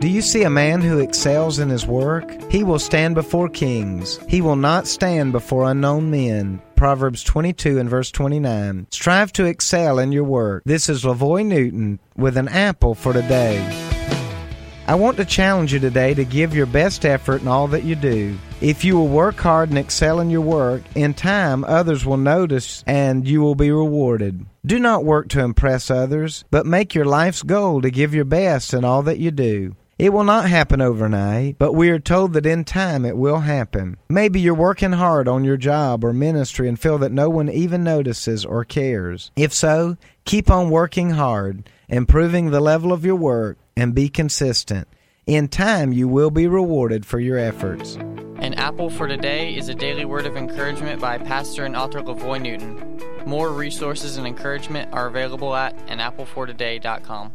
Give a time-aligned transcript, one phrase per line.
[0.00, 2.50] Do you see a man who excels in his work?
[2.50, 4.18] He will stand before kings.
[4.30, 6.62] He will not stand before unknown men.
[6.74, 8.86] Proverbs 22 and verse 29.
[8.90, 10.62] Strive to excel in your work.
[10.64, 13.58] This is Lavoy Newton with an apple for today.
[14.86, 17.94] I want to challenge you today to give your best effort in all that you
[17.94, 18.38] do.
[18.62, 22.82] If you will work hard and excel in your work, in time others will notice
[22.86, 24.46] and you will be rewarded.
[24.64, 28.72] Do not work to impress others, but make your life's goal to give your best
[28.72, 29.76] in all that you do.
[30.00, 33.98] It will not happen overnight, but we are told that in time it will happen.
[34.08, 37.84] Maybe you're working hard on your job or ministry and feel that no one even
[37.84, 39.30] notices or cares.
[39.36, 44.88] If so, keep on working hard, improving the level of your work, and be consistent.
[45.26, 47.96] In time, you will be rewarded for your efforts.
[48.36, 52.40] An Apple for Today is a daily word of encouragement by pastor and author Lavoy
[52.40, 53.02] Newton.
[53.26, 57.34] More resources and encouragement are available at anapplefortoday.com.